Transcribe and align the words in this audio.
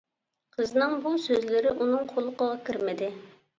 قىزنىڭ 0.55 0.95
بۇ 1.03 1.11
سۆزلىرى 1.27 1.75
ئۇنىڭ 1.75 2.11
قۇلىقىغا 2.17 2.59
كىرمىدى. 2.73 3.15